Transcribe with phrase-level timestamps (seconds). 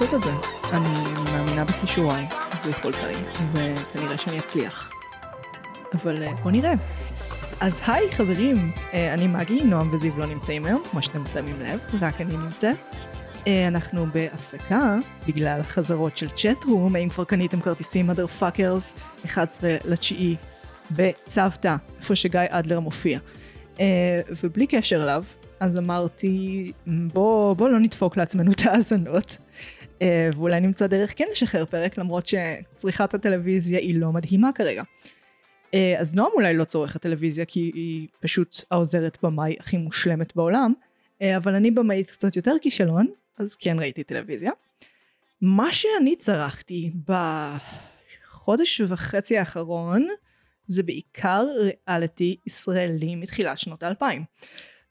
[0.00, 0.30] לעשות את זה.
[0.76, 2.26] אני מאמינה בכישוריי
[2.64, 3.14] וביכולתיי,
[3.52, 4.90] וכנראה שאני אצליח.
[5.94, 6.72] אבל אה, בוא נראה.
[7.60, 11.80] אז היי חברים, אה, אני מגי, נועם וזיו לא נמצאים היום, כמו שאתם שמים לב,
[12.00, 12.76] רק אני נמצאת.
[13.46, 14.96] אה, אנחנו בהפסקה
[15.28, 20.36] בגלל החזרות של צ'טרום, האם כבר קניתם כרטיסים mother fuckers 11 לתשיעי
[20.90, 23.18] בצוותא, איפה שגיא אדלר מופיע.
[24.42, 25.24] ובלי קשר אליו,
[25.60, 29.79] אז אמרתי, בוא, בוא לא נדפוק לעצמנו את האזנות, אה,
[30.34, 34.82] ואולי נמצא דרך כן לשחרר פרק, למרות שצריכת הטלוויזיה היא לא מדהימה כרגע.
[35.74, 40.72] אה, אז נועם אולי לא צורכת טלוויזיה, כי היא פשוט העוזרת במאי הכי מושלמת בעולם,
[41.22, 43.06] אה, אבל אני במאית קצת יותר כישלון,
[43.38, 44.50] אז כן ראיתי טלוויזיה.
[45.42, 46.92] מה שאני צרכתי
[48.26, 50.08] בחודש וחצי האחרון,
[50.66, 51.46] זה בעיקר
[51.88, 54.24] ריאליטי ישראלי מתחילת שנות האלפיים.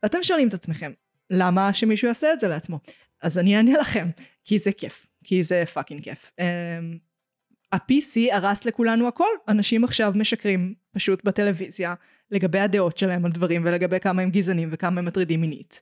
[0.04, 0.92] ואתם שואלים את עצמכם,
[1.30, 2.80] למה שמישהו יעשה את זה לעצמו?
[3.22, 4.10] אז אני אענה לכם,
[4.50, 6.32] כי זה כיף, כי זה fucking כיף.
[6.42, 6.44] Um,
[7.72, 11.94] ה-PC הרס לכולנו הכל, אנשים עכשיו משקרים פשוט בטלוויזיה
[12.32, 15.82] לגבי הדעות שלהם על דברים ולגבי כמה הם גזענים וכמה הם מטרידים מינית.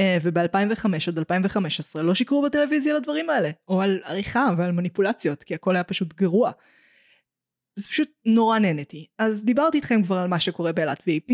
[0.00, 5.54] Uh, וב-2005 עד 2015 לא שיקרו בטלוויזיה לדברים האלה, או על עריכה ועל מניפולציות, כי
[5.54, 6.50] הכל היה פשוט גרוע.
[7.76, 9.06] זה פשוט נורא נהניתי.
[9.18, 11.32] אז דיברתי איתכם כבר על מה שקורה באילת VP,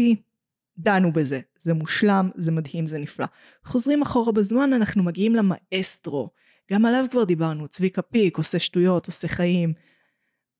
[0.78, 3.26] דנו בזה, זה מושלם, זה מדהים, זה נפלא.
[3.64, 6.30] חוזרים אחורה בזמן, אנחנו מגיעים למאסטרו.
[6.70, 9.72] גם עליו כבר דיברנו, צביקה פיק, עושה שטויות, עושה חיים,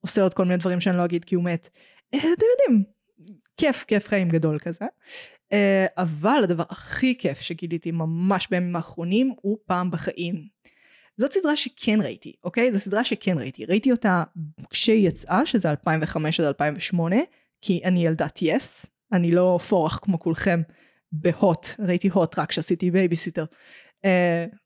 [0.00, 1.68] עושה עוד כל מיני דברים שאני לא אגיד כי הוא מת.
[2.14, 2.84] אה, אתם יודעים,
[3.56, 4.84] כיף, כיף חיים גדול כזה.
[5.52, 10.48] אה, אבל הדבר הכי כיף שגיליתי ממש בימים האחרונים הוא פעם בחיים.
[11.16, 12.72] זאת סדרה שכן ראיתי, אוקיי?
[12.72, 13.64] זו סדרה שכן ראיתי.
[13.64, 14.24] ראיתי אותה
[14.70, 17.16] כשהיא יצאה, שזה 2005 עד 2008,
[17.60, 20.62] כי אני ילדת יס, אני לא פורח כמו כולכם
[21.12, 23.44] בהוט, ראיתי הוט רק כשעשיתי בייביסיטר.
[24.04, 24.56] Uh,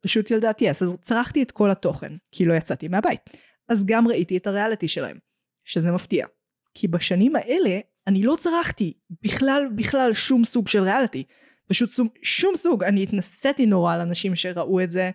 [0.00, 3.20] פשוט ילדת יס, אז צרכתי את כל התוכן, כי לא יצאתי מהבית.
[3.68, 5.18] אז גם ראיתי את הריאליטי שלהם,
[5.64, 6.26] שזה מפתיע.
[6.74, 8.92] כי בשנים האלה אני לא צרכתי
[9.22, 11.24] בכלל בכלל שום סוג של ריאליטי.
[11.68, 15.10] פשוט שום, שום סוג, אני התנסיתי נורא על אנשים שראו את זה,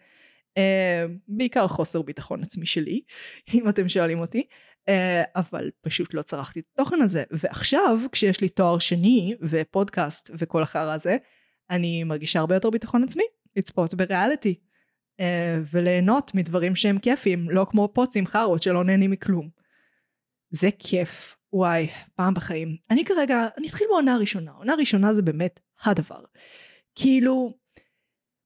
[0.49, 3.01] uh, בעיקר חוסר ביטחון עצמי שלי,
[3.53, 4.43] אם אתם שואלים אותי.
[4.89, 7.23] אה, אבל פשוט לא צרכתי את התוכן הזה.
[7.31, 11.17] ועכשיו, כשיש לי תואר שני ופודקאסט וכל החרא הזה,
[11.69, 13.23] אני מרגישה הרבה יותר ביטחון עצמי
[13.55, 14.55] לצפות בריאליטי.
[15.19, 19.49] אה, וליהנות מדברים שהם כיפים, לא כמו פוצים חארות שלא נהנים מכלום.
[20.49, 21.35] זה כיף.
[21.53, 22.77] וואי, פעם בחיים.
[22.89, 24.51] אני כרגע, אני אתחיל בעונה הראשונה.
[24.51, 26.23] עונה הראשונה זה באמת הדבר.
[26.95, 27.53] כאילו,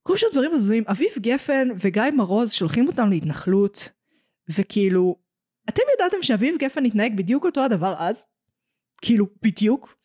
[0.03, 3.89] כל שאר דברים הזויים, אביב גפן וגיא מרוז שולחים אותם להתנחלות,
[4.49, 5.15] וכאילו,
[5.69, 8.25] אתם ידעתם שאביב גפן התנהג בדיוק אותו הדבר אז?
[9.01, 9.97] כאילו, בדיוק?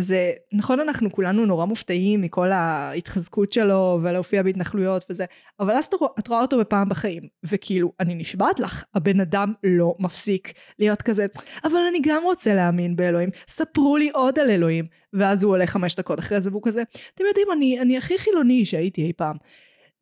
[0.00, 5.24] זה, נכון אנחנו כולנו נורא מופתעים מכל ההתחזקות שלו ולהופיע בהתנחלויות וזה,
[5.60, 5.88] אבל אז
[6.18, 11.26] את רואה אותו בפעם בחיים, וכאילו, אני נשבעת לך, הבן אדם לא מפסיק להיות כזה,
[11.64, 15.94] אבל אני גם רוצה להאמין באלוהים, ספרו לי עוד על אלוהים, ואז הוא עולה חמש
[15.94, 16.82] דקות אחרי זה והוא כזה,
[17.14, 19.36] אתם יודעים, אני, אני הכי חילוני שהייתי אי פעם.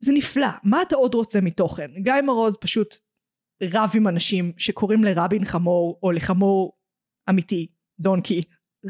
[0.00, 1.90] זה נפלא, מה אתה עוד רוצה מתוכן?
[1.98, 2.96] גיא מרוז פשוט
[3.62, 6.72] רב עם אנשים שקוראים לרבין חמור או לחמור
[7.30, 7.66] אמיתי
[8.00, 8.40] דונקי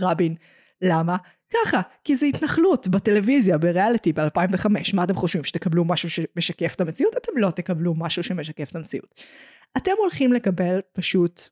[0.01, 0.35] רבין
[0.83, 1.17] למה?
[1.55, 7.17] ככה כי זה התנחלות בטלוויזיה בריאליטי ב-2005 מה אתם חושבים שתקבלו משהו שמשקף את המציאות?
[7.17, 9.23] אתם לא תקבלו משהו שמשקף את המציאות.
[9.77, 11.49] אתם הולכים לקבל פשוט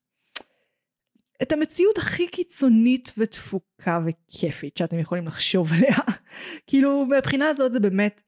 [1.43, 5.97] את המציאות הכי קיצונית ותפוקה וכיפית שאתם יכולים לחשוב עליה.
[6.67, 8.23] כאילו מבחינה הזאת זה באמת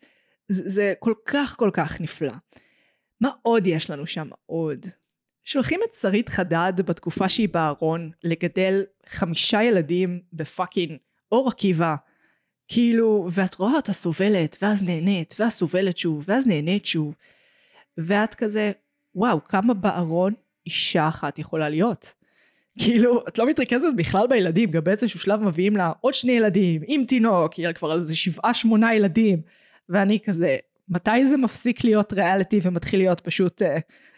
[0.49, 2.33] זה, זה כל כך כל כך נפלא.
[3.21, 4.87] מה עוד יש לנו שם עוד?
[5.49, 10.97] שולחים את שרית חדד בתקופה שהיא בארון לגדל חמישה ילדים בפאקינג
[11.33, 11.95] אור עקיבא.
[12.69, 17.15] כאילו, ואת רואה אותה סובלת, ואז נהנית, ואז סובלת שוב, ואז נהנית שוב.
[17.99, 18.73] ואת כזה,
[19.15, 20.35] וואו, כמה burnout
[20.67, 22.15] אישה אחת יכולה להיות.
[22.79, 27.05] כאילו, את לא מתרכזת בכלל בילדים, גם באיזשהו שלב מביאים לה עוד שני ילדים, עם
[27.05, 29.43] תינוק, יהיה כבר איזה שבעה שמונה ילדים.
[29.89, 30.57] ואני כזה,
[30.89, 33.67] מתי זה מפסיק להיות ריאליטי ומתחיל להיות פשוט uh,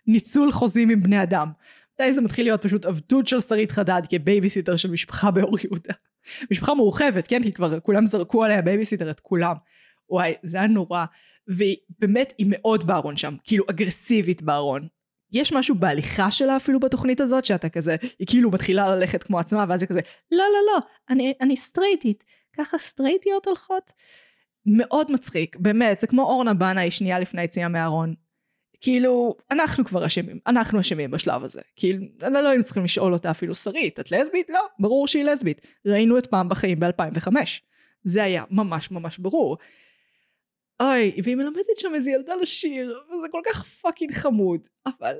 [0.06, 1.48] ניצול חוזים עם בני אדם?
[1.94, 5.94] מתי זה מתחיל להיות פשוט עבדות של שרית חדד כבייביסיטר של משפחה באור יהודה?
[6.50, 7.42] משפחה מורחבת, כן?
[7.42, 9.54] כי כבר כולם זרקו עליה בייביסיטר את כולם.
[10.10, 11.04] וואי, זה היה נורא.
[11.48, 14.88] והיא באמת, היא מאוד בארון שם, כאילו אגרסיבית בארון.
[15.32, 19.64] יש משהו בהליכה שלה אפילו בתוכנית הזאת, שאתה כזה, היא כאילו מתחילה ללכת כמו עצמה,
[19.68, 20.00] ואז היא כזה,
[20.30, 20.78] לא, לא, לא,
[21.10, 22.24] אני, אני סטרייטית.
[22.56, 23.92] ככה סטרייטיות הולכות?
[24.66, 28.14] מאוד מצחיק, באמת, זה כמו אורנה בנאי שנייה לפני היציאה מהארון.
[28.80, 31.60] כאילו, אנחנו כבר אשמים, אנחנו אשמים בשלב הזה.
[31.76, 34.50] כאילו, לא היינו צריכים לשאול אותה אפילו, שרית, את לסבית?
[34.50, 35.60] לא, ברור שהיא לסבית.
[35.86, 37.32] ראינו את פעם בחיים ב-2005.
[38.04, 39.56] זה היה ממש ממש ברור.
[40.80, 44.68] אוי, והיא מלמדת שם איזה ילדה לשיר, וזה כל כך fucking חמוד.
[44.86, 45.14] אבל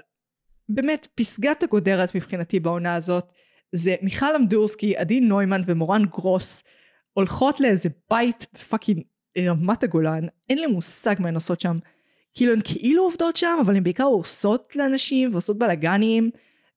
[0.68, 3.32] באמת, פסגת הגודרת מבחינתי בעונה הזאת,
[3.72, 6.62] זה מיכל אמדורסקי, עדי נוימן ומורן גרוס,
[7.12, 9.02] הולכות לאיזה בית בפאקינג
[9.38, 11.78] רמת הגולן, אין לי מושג מה הן עושות שם.
[12.34, 16.30] כאילו הן כאילו עובדות שם, אבל הן בעיקר הורסות לאנשים ועושות בלאגנים,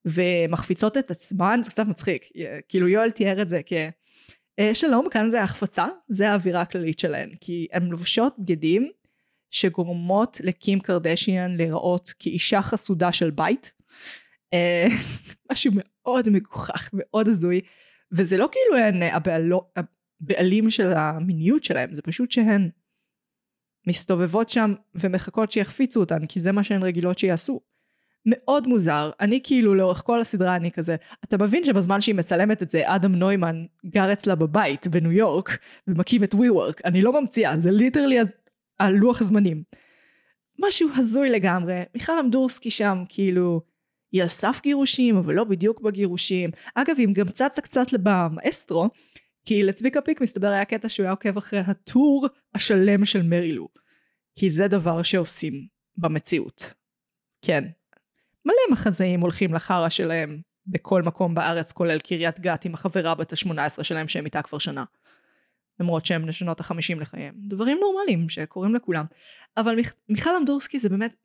[0.05, 2.25] ומחפיצות את עצמן, זה קצת מצחיק.
[2.69, 3.73] כאילו יואל תיאר את זה כ...
[4.59, 7.29] אה, שלום, כאן זה החפצה, זה האווירה הכללית שלהן.
[7.41, 8.91] כי הן לובשות בגדים
[9.51, 13.73] שגורמות לקים קרדשיאן להיראות כאישה חסודה של בית.
[14.53, 14.85] אה,
[15.51, 17.61] משהו מאוד מגוחך, מאוד הזוי.
[18.11, 19.69] וזה לא כאילו הן הבעלו,
[20.23, 22.69] הבעלים של המיניות שלהם, זה פשוט שהן
[23.87, 27.61] מסתובבות שם ומחכות שיחפיצו אותן, כי זה מה שהן רגילות שיעשו.
[28.25, 32.69] מאוד מוזר, אני כאילו לאורך כל הסדרה אני כזה, אתה מבין שבזמן שהיא מצלמת את
[32.69, 37.59] זה, אדם נוימן גר אצלה בבית בניו יורק, ומקים את ווי וורק, אני לא ממציאה,
[37.59, 38.17] זה literally
[38.79, 39.63] הלוח זמנים.
[40.59, 43.61] משהו הזוי לגמרי, מיכל אמדורסקי שם כאילו,
[44.11, 46.49] היא על סף גירושים, אבל לא בדיוק בגירושים.
[46.75, 48.89] אגב, היא גם צצה קצת במאסטרו,
[49.45, 53.67] כי לצביקה פיק מסתבר היה קטע שהוא היה עוקב אחרי הטור השלם של מרילו.
[54.35, 55.67] כי זה דבר שעושים
[55.97, 56.73] במציאות.
[57.41, 57.63] כן.
[58.45, 63.83] מלא מחזאים הולכים לחרא שלהם בכל מקום בארץ, כולל קריית גת עם החברה בת ה-18
[63.83, 64.83] שלהם שהם איתה כבר שנה.
[65.79, 67.35] למרות שהם לשנות החמישים לחייהם.
[67.37, 69.05] דברים נורמליים שקורים לכולם.
[69.57, 69.93] אבל מיכ...
[70.09, 71.15] מיכל אמדורסקי זה באמת,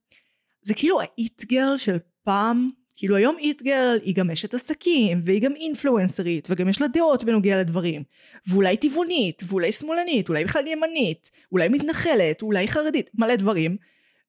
[0.62, 5.42] זה כאילו האיט גרל של פעם כאילו היום איט גרל היא גם אשת עסקים והיא
[5.42, 8.02] גם אינפלואנסרית וגם יש לה דעות בנוגע לדברים.
[8.46, 13.76] ואולי טבעונית ואולי שמאלנית אולי בכלל ימנית אולי מתנחלת אולי חרדית מלא דברים.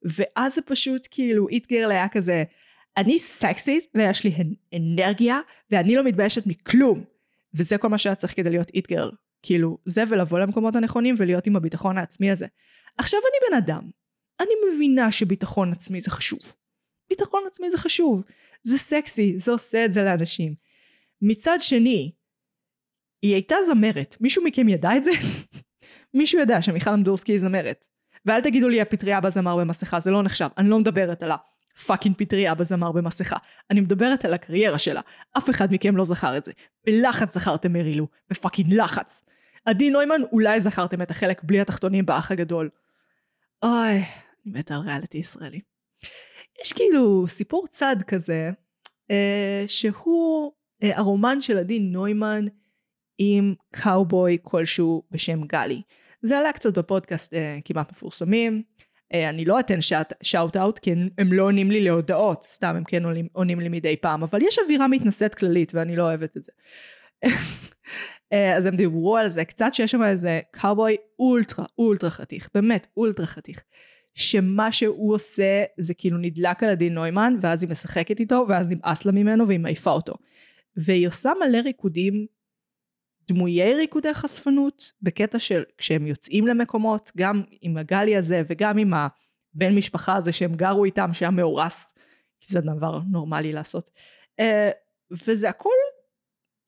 [0.03, 2.43] ואז זה פשוט כאילו איט גרל היה כזה
[2.97, 4.33] אני סקסית ויש לי
[4.75, 5.39] אנרגיה
[5.71, 7.03] ואני לא מתביישת מכלום.
[7.53, 9.11] וזה כל מה שהיה צריך כדי להיות איט גרל
[9.43, 12.47] כאילו זה ולבוא למקומות הנכונים ולהיות עם הביטחון העצמי הזה.
[12.97, 13.89] עכשיו אני בן אדם.
[14.39, 16.39] אני מבינה שביטחון עצמי זה חשוב.
[17.09, 18.23] ביטחון עצמי זה חשוב
[18.63, 20.55] זה סקסי, זה עושה את זה לאנשים.
[21.21, 22.11] מצד שני,
[23.21, 24.17] היא הייתה זמרת.
[24.21, 25.11] מישהו מכם ידע את זה?
[26.13, 27.85] מישהו ידע שמיכל אמדורסקי היא זמרת.
[28.25, 30.47] ואל תגידו לי הפטריה בזמר במסכה, זה לא נחשב.
[30.57, 33.37] אני לא מדברת על הפאקינג פטריה בזמר במסכה.
[33.71, 35.01] אני מדברת על הקריירה שלה.
[35.37, 36.51] אף אחד מכם לא זכר את זה.
[36.85, 38.07] בלחץ זכרתם מרילו.
[38.29, 39.25] בפאקינג לחץ.
[39.65, 42.69] עדי נוימן, אולי זכרתם את החלק בלי התחתונים באח הגדול.
[43.63, 44.03] אוי, אני
[44.45, 45.59] מתה על ריאליטי ישראלי.
[46.63, 48.51] יש כאילו סיפור צד כזה,
[49.11, 50.51] אה, שהוא
[50.83, 52.45] אה, הרומן של עדי נוימן
[53.17, 55.81] עם קאובוי כלשהו בשם גלי.
[56.21, 58.63] זה עלה קצת בפודקאסט אה, כמעט מפורסמים.
[59.13, 59.79] אה, אני לא אתן
[60.23, 63.69] shout out כי הם, הם לא עונים לי להודעות, סתם הם כן עונים, עונים לי
[63.69, 66.51] מדי פעם, אבל יש אווירה מתנשאת כללית ואני לא אוהבת את זה.
[68.33, 72.87] אה, אז הם דיברו על זה קצת שיש שם איזה קאובוי ultra ultra חתיך, באמת
[72.97, 73.63] אולטרה חתיך.
[74.19, 79.05] שמה שהוא עושה זה כאילו נדלק על עדי נוימן ואז היא משחקת איתו ואז נמאס
[79.05, 80.13] לה ממנו והיא מעיפה אותו.
[80.75, 82.25] והיא עושה מלא ריקודים,
[83.27, 89.75] דמויי ריקודי חשפנות, בקטע של כשהם יוצאים למקומות, גם עם הגלי הזה וגם עם הבן
[89.75, 91.93] משפחה הזה שהם גרו איתם שהיה מאורס,
[92.39, 93.89] כי זה דבר נורמלי לעשות.
[94.41, 94.43] Uh,
[95.11, 95.69] וזה הכל,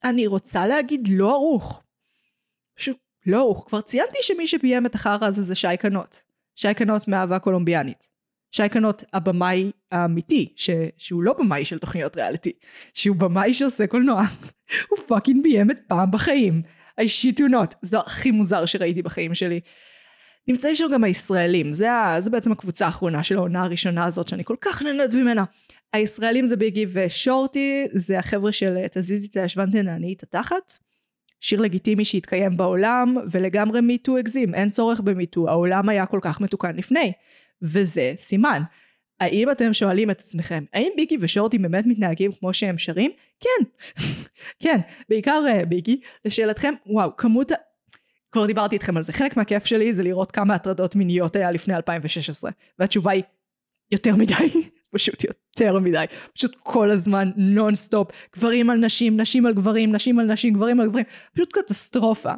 [0.04, 1.84] אני רוצה להגיד לא ערוך.
[2.76, 3.66] פשוט לא ערוך.
[3.68, 6.31] כבר ציינתי שמי שביים את החרא הזה זה שי קנות.
[6.56, 8.08] שי קנות מאהבה קולומביאנית.
[8.52, 10.70] שי קנות הבמאי האמיתי, ש...
[10.98, 12.52] שהוא לא במאי של תוכניות ריאליטי,
[12.94, 14.24] שהוא במאי שעושה קולנוע.
[14.90, 16.62] הוא fucking ביים את פעם בחיים.
[17.02, 17.76] I shit you not.
[17.82, 19.60] זה הדבר הכי מוזר שראיתי בחיים שלי.
[20.48, 22.22] נמצאים שם גם הישראלים, זה, ה...
[22.22, 25.44] זה בעצם הקבוצה האחרונה של העונה הראשונה הזאת שאני כל כך נהנית ממנה.
[25.94, 30.78] הישראלים זה ביקי ושורטי, זה החבר'ה של תזיזי את הישבן תנעני את התחת.
[31.42, 36.76] שיר לגיטימי שהתקיים בעולם ולגמרי מיטו הגזים אין צורך במיטו העולם היה כל כך מתוקן
[36.76, 37.12] לפני.
[37.62, 38.62] וזה סימן.
[39.20, 43.12] האם אתם שואלים את עצמכם האם ביקי ושורטי באמת מתנהגים כמו שהם שרים?
[43.40, 43.66] כן.
[44.64, 44.80] כן.
[45.10, 47.52] בעיקר uh, ביקי לשאלתכם וואו כמות
[48.32, 49.14] כבר דיברתי איתכם על זה.
[49.14, 53.24] חלק מהכיף שלי זה לראות כמה הטרדות מיניות היה לפני 2016 והתשובה היא
[53.92, 54.34] יותר מדי
[54.92, 60.20] פשוט יותר מדי, פשוט כל הזמן non stop, גברים על נשים, נשים על גברים, נשים
[60.20, 62.34] על נשים, גברים על גברים, פשוט קטסטרופה.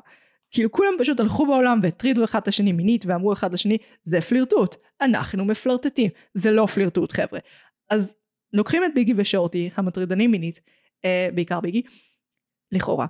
[0.52, 4.76] כאילו כולם פשוט הלכו בעולם והטרידו אחד את השני מינית ואמרו אחד לשני זה פלירטוט,
[5.02, 7.40] אנחנו מפלרטטים, זה לא פלירטוט חבר'ה.
[7.90, 8.16] אז
[8.54, 10.62] לוקחים את ביגי ושורטי המטרידנים מינית,
[11.06, 11.82] אה, בעיקר ביגי,
[12.72, 13.06] לכאורה,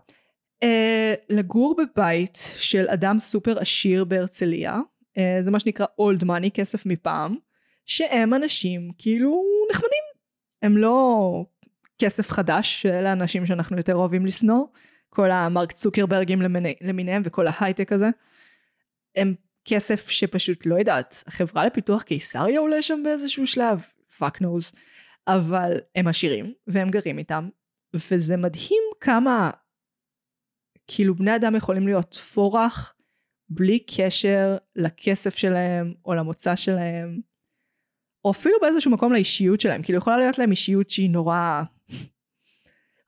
[0.63, 4.79] אה, לגור בבית של אדם סופר עשיר בהרצליה,
[5.17, 7.35] אה, זה מה שנקרא אולד מאני, כסף מפעם,
[7.85, 10.03] שהם אנשים כאילו נחמדים.
[10.61, 11.45] הם לא
[11.99, 14.65] כסף חדש, שאלה אנשים שאנחנו יותר אוהבים לשנוא,
[15.09, 18.09] כל המרק צוקרברגים למיני, למיניהם וכל ההייטק הזה.
[19.15, 19.35] הם
[19.65, 23.85] כסף שפשוט לא יודעת, החברה לפיתוח קיסריה עולה שם באיזשהו שלב,
[24.19, 24.77] fuck knows,
[25.27, 27.49] אבל הם עשירים והם גרים איתם,
[27.93, 29.49] וזה מדהים כמה
[30.87, 32.95] כאילו בני אדם יכולים להיות פורח
[33.49, 37.21] בלי קשר לכסף שלהם או למוצא שלהם,
[38.25, 41.61] או אפילו באיזשהו מקום לאישיות שלהם, כאילו יכולה להיות להם אישיות שהיא נורא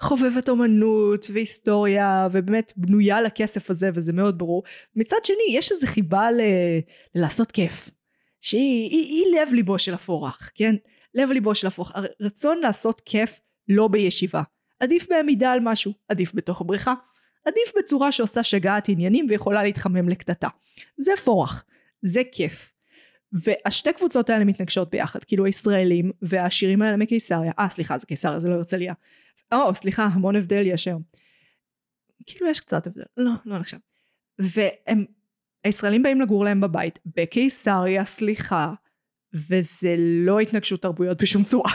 [0.02, 4.64] חובבת אומנות והיסטוריה ובאמת בנויה לכסף הזה וזה מאוד ברור.
[4.96, 6.42] מצד שני יש איזו חיבה ל...
[7.16, 7.90] לעשות כיף,
[8.42, 10.76] שהיא היא, היא לב ליבו של הפורח, כן?
[11.16, 14.42] לב ליבו של הפורח, הרצון לעשות כיף לא בישיבה.
[14.80, 16.94] עדיף בעמידה על משהו, עדיף בתוך בריכה,
[17.46, 20.48] עדיף בצורה שעושה שגעת עניינים ויכולה להתחמם לקטטה.
[20.98, 21.66] זה פורח,
[22.02, 22.75] זה כיף.
[23.34, 28.50] והשתי קבוצות האלה מתנגשות ביחד, כאילו הישראלים והעשירים האלה מקיסריה, אה סליחה זה קיסריה זה
[28.50, 28.94] לא הרצליה,
[29.54, 31.02] או סליחה המון הבדל יש היום.
[32.26, 33.78] כאילו יש קצת הבדל, לא, לא נחשב.
[34.40, 35.06] והם,
[35.64, 38.74] הישראלים באים לגור להם בבית, בקיסריה סליחה,
[39.34, 41.72] וזה לא התנגשות תרבויות בשום צורה.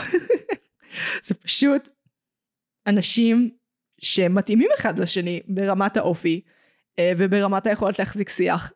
[1.25, 1.89] זה פשוט
[2.87, 3.49] אנשים
[4.01, 6.41] שמתאימים אחד לשני ברמת האופי
[6.99, 8.71] אה, וברמת היכולת להחזיק שיח.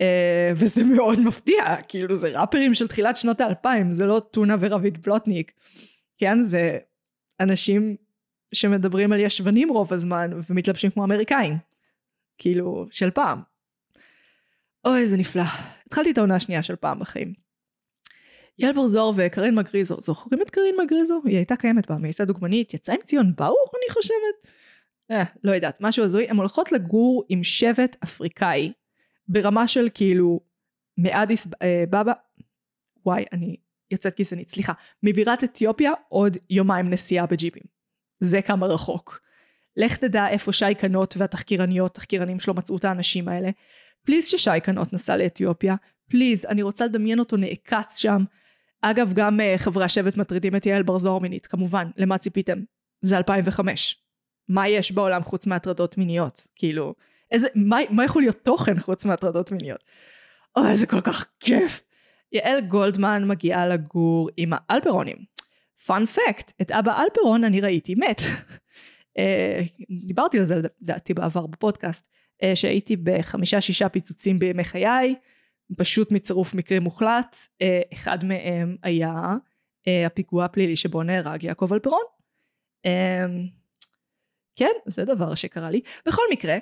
[0.00, 4.98] אה, וזה מאוד מפתיע, כאילו זה ראפרים של תחילת שנות האלפיים, זה לא טונה ורביד
[5.02, 5.52] פלוטניק.
[6.18, 6.78] כן, זה
[7.40, 7.96] אנשים
[8.54, 11.56] שמדברים על ישבנים רוב הזמן ומתלבשים כמו אמריקאים.
[12.38, 13.40] כאילו, של פעם.
[14.84, 15.42] אוי, זה נפלא.
[15.86, 17.32] התחלתי את העונה השנייה של פעם בחיים.
[18.58, 21.22] יעל בר זוהר וקרין מגריזו, זוכרים את קרין מגריזו?
[21.24, 24.54] היא הייתה קיימת פעם, היא הייתה דוגמנית, יצאה עם ציון ברוך אני חושבת?
[25.10, 28.72] אה, לא יודעת, משהו הזוי, הן הולכות לגור עם שבט אפריקאי,
[29.30, 30.40] ברמה של כאילו,
[30.98, 32.12] מאדיס אה, בבא,
[33.06, 33.56] וואי, אני
[33.90, 34.72] יוצאת גזענית, סליחה,
[35.02, 37.62] מבירת אתיופיה עוד יומיים נסיעה בג'יפים.
[38.20, 39.20] זה כמה רחוק.
[39.76, 43.50] לך תדע איפה שי קנות והתחקירניות, תחקירנים שלו מצאו את האנשים האלה.
[44.02, 45.74] פליז ששי קנות נסע לאתיופיה,
[46.10, 48.24] פליז, אני רוצה לדמיין אותו נעקץ שם.
[48.82, 52.58] אגב, גם uh, חברי השבט מטרידים את יעל בר זוהר מינית, כמובן, למה ציפיתם?
[53.02, 53.96] זה 2005.
[54.48, 56.46] מה יש בעולם חוץ מהטרדות מיניות?
[56.56, 56.94] כאילו,
[57.30, 59.84] איזה, מה, מה יכול להיות תוכן חוץ מהטרדות מיניות?
[60.56, 61.82] אוי, זה כל כך כיף.
[62.32, 65.16] יעל גולדמן מגיעה לגור עם האלפרונים.
[65.86, 68.20] פאנ פקט, את אבא אלפרון אני ראיתי מת.
[69.18, 69.60] אה,
[70.06, 72.08] דיברתי על זה לדעתי בעבר בפודקאסט,
[72.42, 75.14] אה, שהייתי בחמישה שישה פיצוצים בימי חיי,
[75.76, 79.36] פשוט מצירוף מקרים מוחלט, אה, אחד מהם היה
[80.06, 82.02] הפיגוע הפלילי שבו נהרג יעקב אלפרון.
[84.56, 85.80] כן, זה דבר שקרה לי.
[86.06, 86.56] בכל מקרה,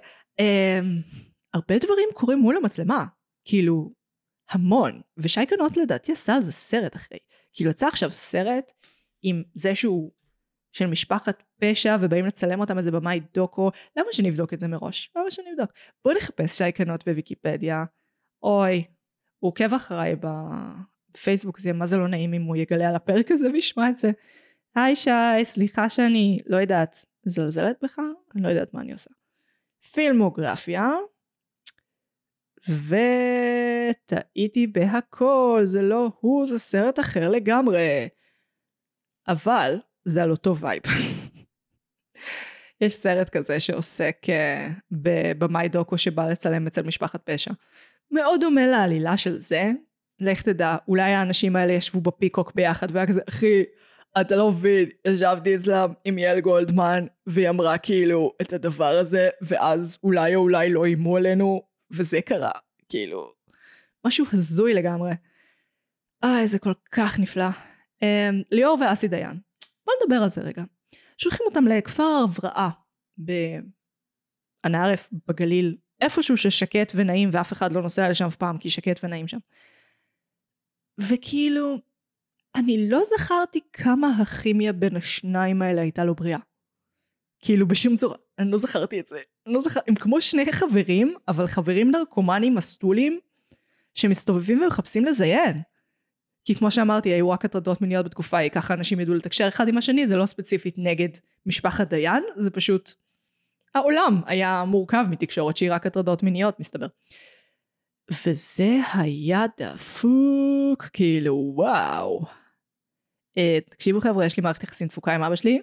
[1.54, 3.06] הרבה דברים קורים מול המצלמה,
[3.44, 3.92] כאילו,
[4.50, 7.18] המון, ושי קנות לדעתי עשה על זה סרט אחרי.
[7.52, 8.72] כאילו יצא עכשיו סרט
[9.22, 10.12] עם זה שהוא
[10.72, 15.12] של משפחת פשע ובאים לצלם אותם איזה במאי דוקו, למה שנבדוק את זה מראש?
[15.16, 15.70] למה שנבדוק?
[16.04, 17.84] בוא נחפש שי קנות בוויקיפדיה.
[18.42, 18.84] אוי,
[19.38, 20.16] הוא עוקב אחריי
[21.10, 24.10] בפייסבוק, זה מה זה לא נעים אם הוא יגלה על הפרק הזה וישמע את זה.
[24.74, 25.10] היי שי,
[25.44, 27.98] סליחה שאני לא יודעת, זלזלת בך?
[28.34, 29.10] אני לא יודעת מה אני עושה.
[29.92, 30.90] פילמוגרפיה,
[34.04, 38.08] וטעיתי בהכל, זה לא הוא, זה סרט אחר לגמרי.
[39.28, 40.82] אבל זה על אותו vibe.
[42.80, 47.50] יש סרט כזה שעוסק uh, בבמאי דוקו שבא לצלם אצל משפחת פשע.
[48.10, 49.70] מאוד דומה לעלילה של זה.
[50.20, 53.62] לך תדע, אולי האנשים האלה ישבו בפיקוק ביחד והיה כזה, אחי,
[54.20, 59.98] אתה לא מבין, ישבתי אצלם עם יעל גולדמן, והיא אמרה כאילו את הדבר הזה, ואז
[60.02, 62.50] אולי או אולי לא איימו עלינו, וזה קרה,
[62.88, 63.32] כאילו,
[64.06, 65.10] משהו הזוי לגמרי.
[66.24, 67.48] אה, זה כל כך נפלא.
[68.04, 69.40] Um, ליאור ואסי דיין.
[69.86, 70.62] בוא נדבר על זה רגע.
[71.18, 72.70] שולחים אותם לכפר הבראה
[74.64, 79.28] באנערף בגליל, איפשהו ששקט ונעים ואף אחד לא נוסע לשם אף פעם כי שקט ונעים
[79.28, 79.38] שם.
[81.00, 81.78] וכאילו,
[82.58, 86.38] אני לא זכרתי כמה הכימיה בין השניים האלה הייתה לו בריאה.
[87.40, 89.18] כאילו בשום צורה, אני לא זכרתי את זה.
[89.46, 89.80] אני לא זכר...
[89.88, 93.18] הם כמו שני חברים, אבל חברים נרקומנים מסטולים
[93.94, 95.56] שמסתובבים ומחפשים לזיין.
[96.44, 99.78] כי כמו שאמרתי, היו רק הטרדות מיניות בתקופה ההיא, ככה אנשים ידעו לתקשר אחד עם
[99.78, 101.08] השני, זה לא ספציפית נגד
[101.46, 102.92] משפחת דיין, זה פשוט...
[103.74, 106.86] העולם היה מורכב מתקשורת שהיא רק הטרדות מיניות, מסתבר.
[108.10, 112.24] וזה היה דפוק, כאילו וואו.
[113.38, 115.60] Uh, תקשיבו חבר'ה, יש לי מערכת יחסים תפוקה עם אבא שלי,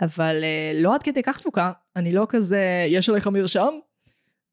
[0.00, 3.74] אבל uh, לא עד כדי כך תפוקה, אני לא כזה, יש עליך מרשם?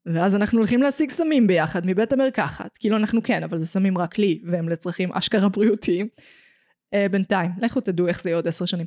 [0.06, 2.76] ואז אנחנו הולכים להשיג סמים ביחד מבית המרקחת.
[2.76, 6.08] כאילו אנחנו כן, אבל זה סמים רק לי, והם לצרכים אשכרה בריאותיים.
[6.94, 8.86] Uh, בינתיים, לכו תדעו איך זה יהיה עוד עשר שנים.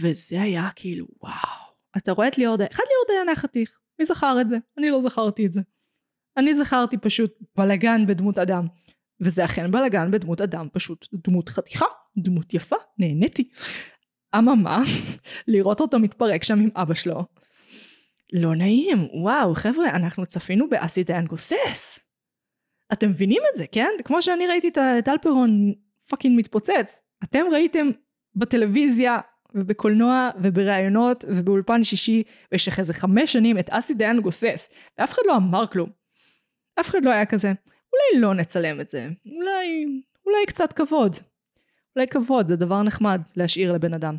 [0.00, 1.72] וזה היה כאילו, וואו.
[1.96, 3.78] אתה רואה את ליאור דיין, אחד ליאור דיין היה חתיך.
[3.98, 4.56] מי זכר את זה?
[4.78, 5.60] אני לא זכרתי את זה.
[6.36, 8.66] אני זכרתי פשוט בלגן בדמות אדם.
[9.20, 11.84] וזה אכן בלגן בדמות אדם, פשוט דמות חתיכה,
[12.16, 13.48] דמות יפה, נהניתי.
[14.38, 14.82] אממה,
[15.48, 17.24] לראות אותו מתפרק שם עם אבא שלו.
[18.32, 21.98] לא נעים, וואו, חבר'ה, אנחנו צפינו באסי דיין גוסס.
[22.92, 23.90] אתם מבינים את זה, כן?
[24.04, 25.72] כמו שאני ראיתי את אלפרון
[26.08, 27.02] fucking מתפוצץ.
[27.24, 27.86] אתם ראיתם
[28.34, 29.20] בטלוויזיה
[29.54, 35.36] ובקולנוע ובראיונות ובאולפן שישי במשך איזה חמש שנים את אסי דיין גוסס ואף אחד לא
[35.36, 35.90] אמר כלום.
[36.80, 39.84] אף אחד לא היה כזה אולי לא נצלם את זה אולי
[40.26, 41.16] אולי קצת כבוד.
[41.96, 44.16] אולי כבוד זה דבר נחמד להשאיר לבן אדם.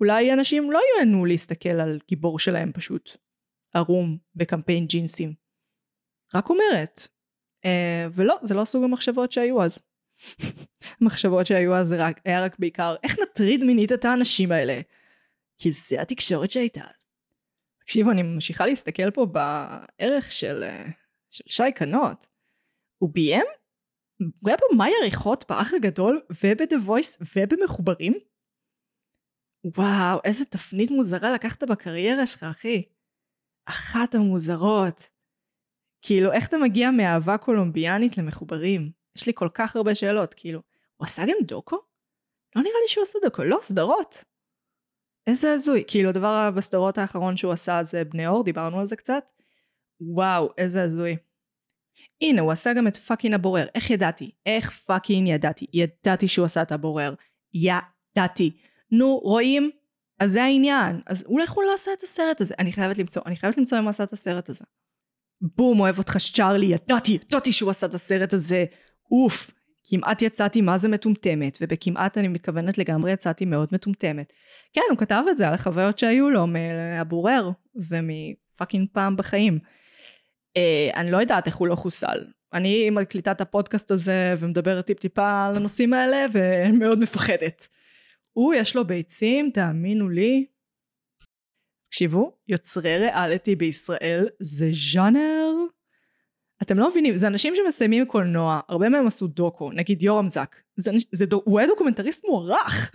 [0.00, 3.16] אולי אנשים לא ייהנו להסתכל על גיבור שלהם פשוט
[3.74, 5.34] ערום בקמפיין ג'ינסים.
[6.34, 7.08] רק אומרת.
[7.64, 9.78] אה, ולא זה לא סוג המחשבות שהיו אז.
[11.00, 14.80] המחשבות שהיו אז רק, היה רק בעיקר איך נטריד מינית את האנשים האלה.
[15.58, 17.06] כי זה התקשורת שהייתה אז.
[17.78, 20.86] תקשיבו, אני ממשיכה להסתכל פה בערך של, אה,
[21.30, 22.26] של שי קנות.
[22.98, 23.46] הוא ביים?
[24.20, 28.14] הוא היה במאי עריכות באח הגדול וב"דה וויס ובמחוברים?
[29.64, 32.82] וואו, איזה תפנית מוזרה לקחת בקריירה שלך, אחי.
[33.66, 35.08] אחת המוזרות.
[36.02, 38.92] כאילו, איך אתה מגיע מאהבה קולומביאנית למחוברים?
[39.16, 40.60] יש לי כל כך הרבה שאלות, כאילו,
[40.96, 41.76] הוא עשה גם דוקו?
[42.56, 44.24] לא נראה לי שהוא עשה דוקו, לא, סדרות.
[45.26, 45.84] איזה הזוי.
[45.86, 49.24] כאילו, הדבר בסדרות האחרון שהוא עשה זה בני אור, דיברנו על זה קצת.
[50.00, 51.16] וואו, איזה הזוי.
[52.22, 53.66] הנה, הוא עשה גם את fucking הבורר.
[53.74, 54.30] איך ידעתי?
[54.46, 55.66] איך fucking ידעתי?
[55.72, 57.14] ידעתי שהוא עשה את הבורר.
[57.54, 58.56] ידעתי.
[58.90, 59.70] נו, רואים?
[60.20, 61.00] אז זה העניין.
[61.06, 62.54] אז אולי הוא לא עשה את הסרט הזה.
[62.58, 64.64] אני חייבת למצוא, אני חייבת למצוא אם הוא עשה את הסרט הזה.
[65.40, 68.64] בום, אוהב אותך צ'ארלי, ידעתי, ידעתי שהוא עשה את הסרט הזה.
[69.10, 69.50] אוף,
[69.84, 74.32] כמעט יצאתי מה זה מטומטמת, ובכמעט אני מתכוונת לגמרי יצאתי מאוד מטומטמת.
[74.72, 77.50] כן, הוא כתב את זה על החוויות שהיו לו מהבורר
[77.88, 79.58] ומ fucking פעם בחיים.
[80.56, 82.24] אה, אני לא יודעת איך הוא לא חוסל.
[82.52, 87.68] אני מקליטה את הפודקאסט הזה ומדברת טיפ טיפה על הנושאים האלה ומאוד מפחדת.
[88.32, 90.46] הוא יש לו ביצים, תאמינו לי.
[91.86, 95.50] תקשיבו, יוצרי ריאליטי בישראל זה ז'אנר
[96.62, 100.90] אתם לא מבינים, זה אנשים שמסיימים קולנוע, הרבה מהם עשו דוקו, נגיד יורם זק, זה,
[100.90, 102.90] זה, זה, הוא היה דוקומנטריסט מוערך,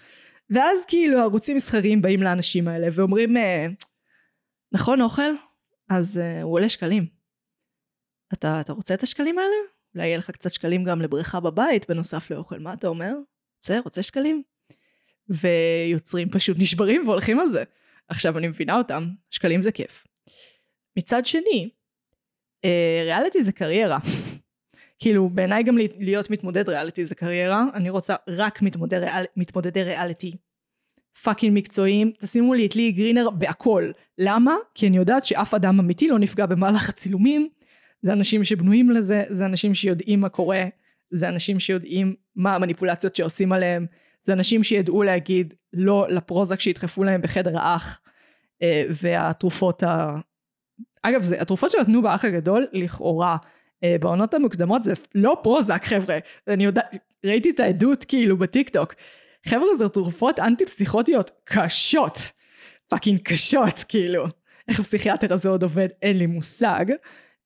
[0.50, 3.68] ואז כאילו ערוצים מסחריים באים לאנשים האלה ואומרים, אה,
[4.72, 5.32] נכון אוכל?
[5.90, 7.15] אז uh, הוא עולה שקלים.
[8.36, 9.56] אתה, אתה רוצה את השקלים האלה?
[9.96, 13.14] אולי יהיה לך קצת שקלים גם לבריכה בבית בנוסף לאוכל, מה אתה אומר?
[13.58, 13.80] רוצה?
[13.80, 14.44] רוצה שקלים?
[15.30, 17.64] ויוצרים פשוט נשברים והולכים על זה.
[18.08, 20.08] עכשיו אני מבינה אותם, שקלים זה כיף.
[20.98, 21.70] מצד שני,
[22.66, 23.98] אה, ריאליטי זה קריירה.
[25.00, 30.36] כאילו בעיניי גם להיות מתמודד ריאליטי זה קריירה, אני רוצה רק מתמודד ריאל, מתמודדי ריאליטי.
[31.24, 33.92] fucking מקצועיים, תשימו לי את לי גרינר בהכל.
[34.18, 34.56] למה?
[34.74, 37.50] כי אני יודעת שאף אדם אמיתי לא נפגע במהלך הצילומים.
[38.06, 40.64] זה אנשים שבנויים לזה, זה אנשים שיודעים מה קורה,
[41.12, 43.86] זה אנשים שיודעים מה המניפולציות שעושים עליהם,
[44.22, 48.00] זה אנשים שידעו להגיד לא לפרוזק שידחפו להם בחדר האח,
[48.62, 49.84] אה, והתרופות
[51.02, 53.38] אגב, זה, התרופות שנתנו באח הגדול, לכאורה,
[53.84, 56.18] אה, בעונות המוקדמות זה לא פרוזק, חבר'ה.
[56.48, 58.94] אני יודעת, ראיתי את העדות כאילו בטיק טוק.
[59.48, 62.20] חבר'ה, זה תרופות אנטי פסיכוטיות קשות.
[62.88, 64.26] fucking קשות, כאילו.
[64.68, 66.86] איך הפסיכיאטר הזה עוד עובד, אין לי מושג.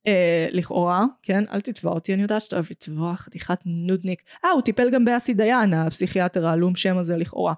[0.10, 4.24] אה, לכאורה, כן, אל תתבע אותי, אני יודעת שאתה אוהב לתבוע, חתיכת נודניק.
[4.46, 7.54] אה, הוא טיפל גם באסי דיין, הפסיכיאטר העלום שם הזה לכאורה.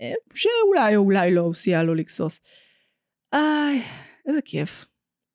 [0.00, 2.40] אה, שאולי או אולי לא, הוא סייע לו לגסוס.
[3.32, 3.82] איי,
[4.26, 4.84] איזה כיף.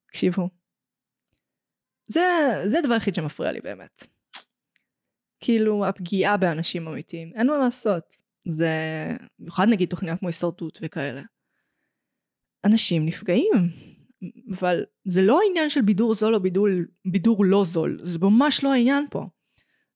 [0.07, 0.49] תקשיבו.
[2.09, 2.21] זה,
[2.67, 4.03] זה הדבר היחיד שמפריע לי באמת.
[5.39, 8.13] כאילו הפגיעה באנשים אמיתיים, אין מה לעשות.
[8.45, 8.69] זה,
[9.39, 11.21] במיוחד נגיד תוכניות כמו הישרדות וכאלה.
[12.65, 13.53] אנשים נפגעים,
[14.51, 16.67] אבל זה לא העניין של בידור זול או בידור,
[17.05, 19.25] בידור לא זול, זה ממש לא העניין פה.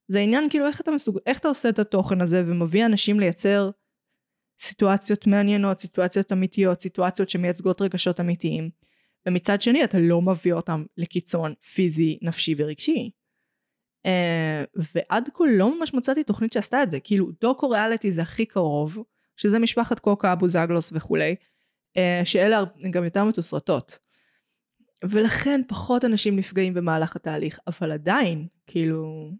[0.08, 1.18] זה העניין כאילו איך אתה מסוג...
[1.26, 3.70] איך אתה עושה את התוכן הזה ומביא אנשים לייצר
[4.62, 8.70] סיטואציות מעניינות, סיטואציות אמיתיות, סיטואציות שמייצגות רגשות אמיתיים.
[9.26, 13.12] ומצד שני אתה לא מביא אותם לקיצון פיזי, נפשי ורגשי.
[14.08, 18.46] Uh, ועד כה לא ממש מצאתי תוכנית שעשתה את זה, כאילו דוקו ריאליטי זה הכי
[18.46, 18.98] קרוב,
[19.38, 21.36] שזה משפחת קוקה, אבו זגלוס וכולי,
[21.98, 24.00] uh, שאלה גם יותר מתוסרטות.
[25.06, 29.32] ולכן פחות אנשים נפגעים במהלך התהליך, אבל עדיין, כאילו,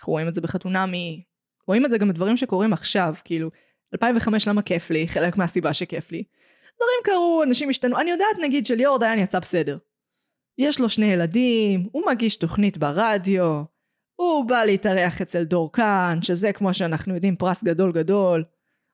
[0.00, 1.20] אנחנו רואים את זה בחתונמי,
[1.68, 3.50] רואים את זה גם בדברים שקורים עכשיו, כאילו,
[3.92, 6.24] 2005 למה כיף לי, חלק מהסיבה שכיף לי.
[6.76, 8.00] דברים קרו, אנשים השתנו.
[8.00, 9.78] אני יודעת נגיד שליאור דיין יצא בסדר.
[10.58, 13.62] יש לו שני ילדים, הוא מגיש תוכנית ברדיו,
[14.20, 18.44] הוא בא להתארח אצל דורקן, שזה כמו שאנחנו יודעים פרס גדול גדול.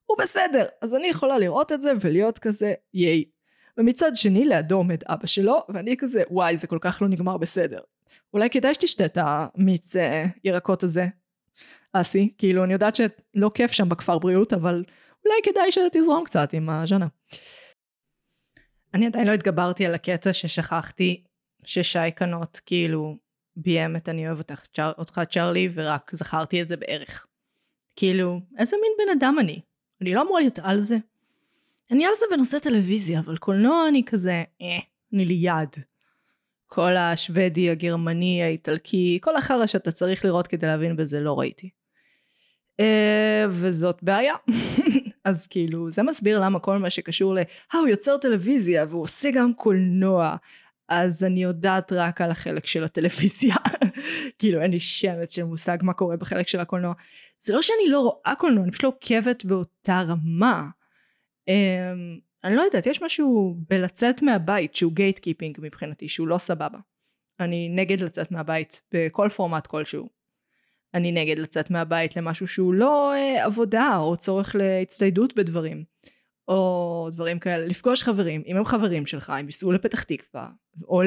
[0.07, 3.25] הוא בסדר, אז אני יכולה לראות את זה ולהיות כזה ייי.
[3.79, 7.81] ומצד שני לידו עומד אבא שלו, ואני כזה וואי זה כל כך לא נגמר בסדר.
[8.35, 11.07] אולי כדאי שתשתה את המיץ אה, ירקות הזה,
[11.93, 14.85] אסי, כאילו אני יודעת שלא כיף שם בכפר בריאות, אבל
[15.25, 17.07] אולי כדאי שתזרום קצת עם הז'נה.
[18.95, 21.25] אני עדיין לא התגברתי על הקטע ששכחתי
[21.65, 23.17] ששי קנות כאילו
[23.57, 27.27] ביים את אני אוהב אותך, צ'ר, אותך צ'רלי ורק זכרתי את זה בערך.
[27.97, 29.61] כאילו, איזה מין בן אדם אני?
[30.01, 30.97] אני לא אמורה להיות על זה.
[31.91, 34.79] אני על זה בנושא טלוויזיה, אבל קולנוע אני כזה, אה,
[35.13, 35.69] אני ליד.
[36.67, 41.71] כל השוודי, הגרמני, האיטלקי, כל החרא שאתה צריך לראות כדי להבין בזה לא ראיתי.
[42.81, 44.35] אה, וזאת בעיה.
[45.25, 47.39] אז כאילו, זה מסביר למה כל מה שקשור ל...
[47.39, 50.37] אה, הוא יוצר טלוויזיה והוא עושה גם קולנוע.
[50.89, 53.57] אז אני יודעת רק על החלק של הטלוויזיה.
[54.39, 56.95] כאילו, אין לי שמץ של מושג מה קורה בחלק של הקולנוע.
[57.39, 60.65] זה לא שאני לא רואה קולנוע, אני פשוט לא עוקבת באותה רמה.
[61.51, 66.79] Um, אני לא יודעת, יש משהו בלצאת מהבית שהוא gate keeping מבחינתי, שהוא לא סבבה.
[67.41, 70.09] אני נגד לצאת מהבית בכל פורמט כלשהו.
[70.95, 75.85] אני נגד לצאת מהבית למשהו שהוא לא uh, עבודה או צורך להצטיידות בדברים.
[76.49, 80.49] או דברים כאלה, לפגוש חברים, אם הם חברים שלך, הם ייסעו לפתח תקווה,
[80.89, 81.03] או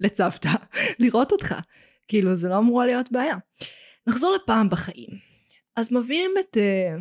[0.00, 0.50] לצוותא,
[1.00, 1.54] לראות אותך.
[2.08, 3.36] כאילו, זה לא אמורה להיות בעיה.
[4.06, 5.08] נחזור לפעם בחיים.
[5.76, 7.00] אז מביאים את uh,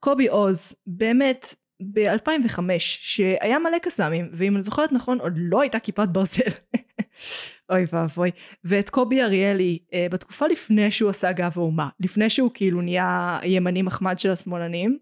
[0.00, 1.54] קובי עוז, באמת,
[1.92, 6.42] ב-2005, שהיה מלא קסאמים, ואם אני זוכרת נכון, עוד לא הייתה כיפת ברזל.
[7.70, 8.30] אוי ואבוי.
[8.64, 13.82] ואת קובי אריאלי, uh, בתקופה לפני שהוא עשה גב האומה, לפני שהוא כאילו נהיה ימני
[13.82, 14.98] מחמד של השמאלנים,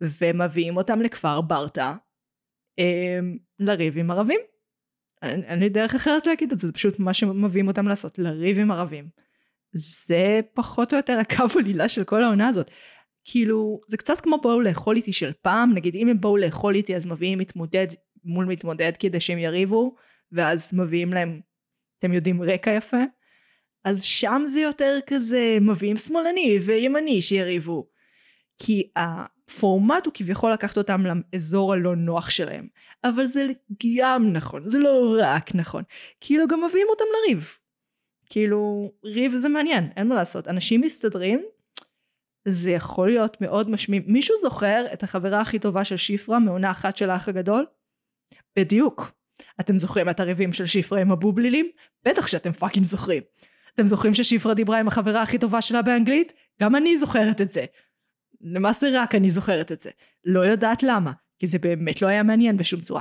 [0.00, 1.94] ומביאים אותם לכפר ברטה,
[2.80, 4.40] um, לריב עם ערבים.
[5.22, 8.70] אין לי דרך אחרת להגיד את זה, זה פשוט מה שמביאים אותם לעשות, לריב עם
[8.70, 9.08] ערבים.
[9.72, 12.70] זה פחות או יותר הקו עלילה של כל העונה הזאת.
[13.24, 16.96] כאילו, זה קצת כמו בואו לאכול איתי של פעם, נגיד אם הם באו לאכול איתי
[16.96, 17.86] אז מביאים מתמודד
[18.24, 19.94] מול מתמודד כדי שהם יריבו,
[20.32, 21.40] ואז מביאים להם,
[21.98, 23.02] אתם יודעים, רקע יפה.
[23.84, 27.86] אז שם זה יותר כזה, מביאים שמאלני וימני שיריבו.
[28.58, 32.68] כי הפורמט הוא כביכול לקחת אותם לאזור הלא נוח שלהם.
[33.04, 33.46] אבל זה
[33.96, 35.82] גם נכון, זה לא רק נכון.
[36.20, 37.56] כאילו גם מביאים אותם לריב.
[38.26, 40.48] כאילו, ריב זה מעניין, אין מה לעשות.
[40.48, 41.42] אנשים מסתדרים,
[42.48, 44.02] זה יכול להיות מאוד משמים.
[44.06, 47.66] מישהו זוכר את החברה הכי טובה של שיפרה מעונה אחת של האח הגדול?
[48.58, 49.12] בדיוק.
[49.60, 51.70] אתם זוכרים את הריבים של שיפרה עם הבובלילים?
[52.04, 53.22] בטח שאתם fucking זוכרים.
[53.74, 56.32] אתם זוכרים ששיפרה דיברה עם החברה הכי טובה שלה באנגלית?
[56.62, 57.64] גם אני זוכרת את זה.
[58.40, 59.90] למעשה רק אני זוכרת את זה.
[60.24, 63.00] לא יודעת למה, כי זה באמת לא היה מעניין בשום צורה.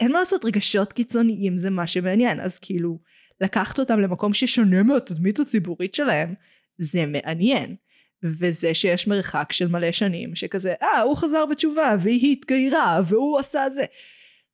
[0.00, 2.98] אין מה לעשות, רגשות קיצוניים זה מה שמעניין, אז כאילו,
[3.40, 6.34] לקחת אותם למקום ששונה מהתדמית הציבורית שלהם,
[6.78, 7.76] זה מעניין.
[8.22, 13.70] וזה שיש מרחק של מלא שנים, שכזה, אה, הוא חזר בתשובה, והיא התגיירה, והוא עשה
[13.70, 13.84] זה.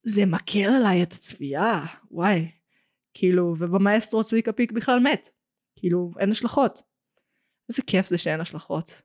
[0.02, 2.48] זה מקל עליי את הצביעה, וואי.
[3.14, 5.28] כאילו, ובמאסטרו צביקה פיק בכלל מת.
[5.76, 6.82] כאילו, אין השלכות.
[7.68, 9.02] איזה כיף זה שאין השלכות.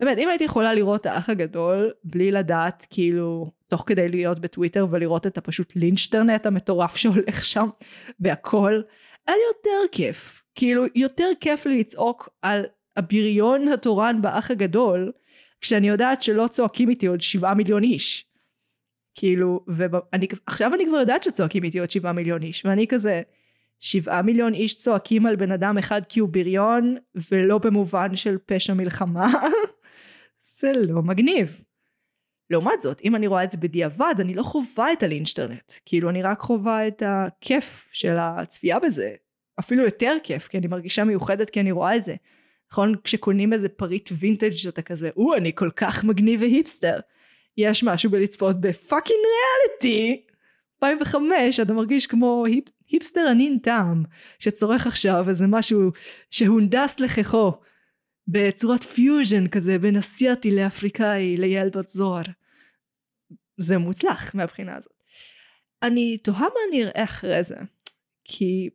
[0.00, 5.26] באמת, אם הייתי יכולה לראות האח הגדול, בלי לדעת, כאילו, תוך כדי להיות בטוויטר ולראות
[5.26, 7.68] את הפשוט לינצ'טרנט המטורף שהולך שם,
[8.20, 8.80] והכל,
[9.26, 10.42] היה יותר כיף.
[10.54, 15.12] כאילו, יותר כיף לי לצעוק על הבריון התורן באח הגדול,
[15.60, 18.26] כשאני יודעת שלא צועקים איתי עוד שבעה מיליון איש.
[19.14, 23.22] כאילו, ועכשיו אני כבר יודעת שצועקים איתי עוד שבעה מיליון איש, ואני כזה,
[23.80, 26.96] שבעה מיליון איש צועקים על בן אדם אחד כי הוא בריון,
[27.32, 29.32] ולא במובן של פשע מלחמה.
[30.58, 31.62] זה לא מגניב.
[32.50, 35.72] לעומת זאת, אם אני רואה את זה בדיעבד, אני לא חווה את הלינשטרנט.
[35.86, 39.14] כאילו, אני רק חווה את הכיף של הצפייה בזה.
[39.60, 42.14] אפילו יותר כיף, כי אני מרגישה מיוחדת כי אני רואה את זה.
[42.72, 42.94] נכון?
[43.04, 47.00] כשקונים איזה פריט וינטג' שאתה כזה, או, אני כל כך מגניב והיפסטר.
[47.56, 50.26] יש משהו בלצפות ב fucking ריאליטי.
[50.82, 54.04] 2005 אתה מרגיש כמו היפ, היפסטר אנין טעם
[54.38, 55.90] שצורך עכשיו איזה משהו
[56.30, 57.52] שהונדס לכחו
[58.28, 62.24] בצורת פיוז'ן כזה בין אסיאתי לאפריקאי ליעל בר זוהר.
[63.58, 64.92] זה מוצלח מהבחינה הזאת.
[65.82, 67.56] אני תוהה מה אני אראה אחרי זה
[68.24, 68.70] כי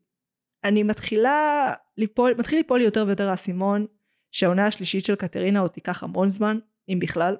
[0.63, 3.85] אני מתחילה ליפול, מתחיל ליפול לי יותר ויותר האסימון
[4.31, 6.59] שהעונה השלישית של קטרינה עוד תיקח המון זמן,
[6.89, 7.35] אם בכלל.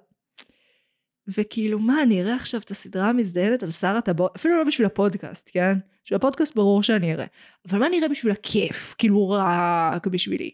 [1.38, 5.50] וכאילו מה אני אראה עכשיו את הסדרה המזדיינת על שר הטבעות, אפילו לא בשביל הפודקאסט,
[5.54, 5.74] כן?
[6.04, 7.26] בשביל הפודקאסט ברור שאני אראה.
[7.69, 8.95] אבל מה אני אראה בשביל הכיף?
[8.98, 10.52] כאילו רק בשבילי.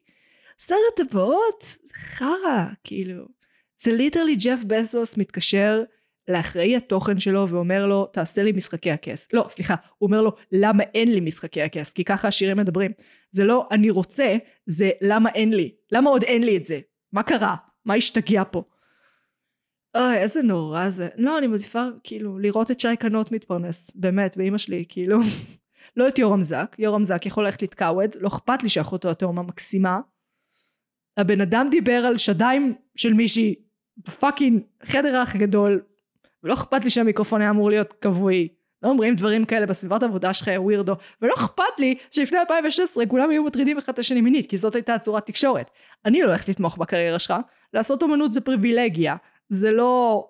[0.57, 1.77] שר הטבעות?
[1.93, 3.25] חרא, כאילו.
[3.77, 5.83] זה literally ג'ף בזוס מתקשר
[6.27, 9.27] לאחראי התוכן שלו ואומר לו תעשה לי משחקי הכס.
[9.33, 11.93] לא, סליחה, הוא אומר לו למה אין לי משחקי הכס?
[11.93, 12.91] כי ככה העשירים מדברים.
[13.35, 15.75] זה לא אני רוצה, זה למה אין לי.
[15.91, 16.79] למה עוד אין לי את זה?
[17.13, 17.55] מה קרה?
[17.85, 18.63] מה השתגע פה?
[19.97, 21.07] אוי, איזה נורא זה.
[21.15, 25.19] לא, אני מעדיפה כאילו לראות את שי קנות מתפרנס, באמת, באימא שלי, כאילו.
[25.97, 29.99] לא את יורם זק, יורם זק יכול ללכת לתקאווד, לא אכפת לי שאחותו התאום המקסימה.
[31.17, 33.55] הבן אדם דיבר על שדיים של מישהי
[33.97, 35.81] בפאקינג חדר האח הגדול,
[36.43, 38.47] ולא אכפת לי שהמיקרופון היה אמור להיות כבוי.
[38.85, 43.29] לא אומרים דברים כאלה בסביבת עבודה שלך יא ווירדו, ולא אכפת לי שלפני 2016 כולם
[43.29, 45.71] היו מטרידים אחד את השני מינית, כי זאת הייתה צורת תקשורת.
[46.05, 47.33] אני לא הולכת לתמוך בקריירה שלך,
[47.73, 49.15] לעשות אומנות זה פריבילגיה,
[49.49, 50.25] זה לא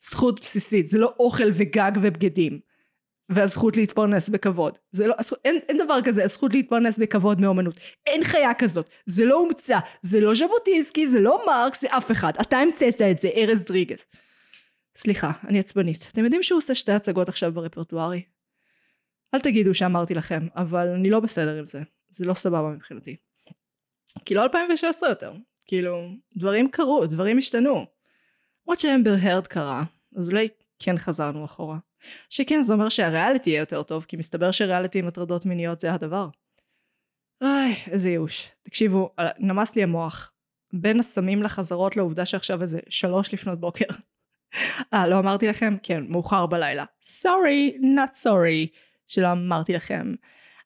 [0.00, 2.70] זכות בסיסית, זה לא אוכל וגג ובגדים.
[3.32, 4.78] והזכות להתפרנס בכבוד.
[4.92, 7.74] זה לא, אין, אין דבר כזה, הזכות להתפרנס בכבוד מאומנות.
[8.06, 8.88] אין חיה כזאת.
[9.06, 9.78] זה לא הומצא.
[10.02, 12.32] זה לא ז'בוטינסקי, זה לא מרקס, זה אף אחד.
[12.40, 14.06] אתה המצאת את זה, ארז דריגס.
[14.96, 16.08] סליחה, אני עצבנית.
[16.12, 18.22] אתם יודעים שהוא עושה שתי הצגות עכשיו ברפרטוארי?
[19.34, 21.82] אל תגידו שאמרתי לכם, אבל אני לא בסדר עם זה.
[22.10, 23.16] זה לא סבבה מבחינתי.
[24.24, 25.32] כי לא 2016 יותר.
[25.66, 27.86] כאילו, דברים קרו, דברים השתנו.
[28.66, 29.84] למרות שאמבר הרד קרה,
[30.16, 30.48] אז אולי
[30.78, 31.78] כן חזרנו אחורה.
[32.28, 36.28] שכן זה אומר שהריאליטי יהיה יותר טוב, כי מסתבר שריאליטי עם הטרדות מיניות זה הדבר.
[37.42, 38.48] איי, איזה ייאוש.
[38.62, 40.32] תקשיבו, נמס לי המוח.
[40.72, 43.84] בין הסמים לחזרות לעובדה שעכשיו איזה שלוש לפנות בוקר.
[44.94, 45.76] אה, לא אמרתי לכם?
[45.82, 46.84] כן, מאוחר בלילה.
[47.04, 50.14] סורי, not sorry, שלא אמרתי לכם.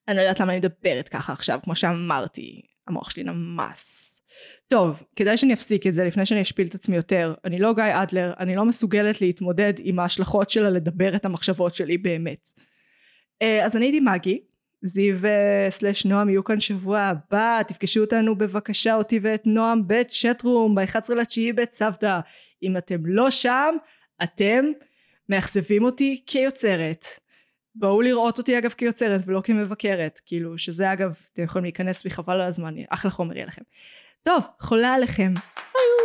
[0.08, 2.60] אני לא יודעת למה אני מדברת ככה עכשיו, כמו שאמרתי.
[2.88, 4.20] המוח שלי נמס.
[4.68, 7.34] טוב, כדאי שאני אפסיק את זה לפני שאני אשפיל את עצמי יותר.
[7.44, 11.98] אני לא גיא אדלר, אני לא מסוגלת להתמודד עם ההשלכות שלה לדבר את המחשבות שלי
[11.98, 12.46] באמת.
[13.42, 14.40] אה, אז אני הייתי מגי,
[14.86, 20.74] זיו אה, סלש נועם יהיו כאן שבוע הבא, תפגשו אותנו בבקשה אותי ואת נועם בצ'טרום
[20.74, 22.20] ב-11 לתשיעי בצוותא.
[22.62, 23.74] אם אתם לא שם,
[24.22, 24.64] אתם
[25.28, 27.06] מאכזבים אותי כיוצרת.
[27.74, 32.34] בואו לראות אותי אגב כיוצרת ולא כמבקרת, כאילו שזה אגב, אתם יכולים להיכנס בי חבל
[32.34, 33.62] על הזמן, אחלה חומר יהיה לכם.
[34.22, 35.34] טוב, חולה עליכם.
[35.34, 36.03] ביי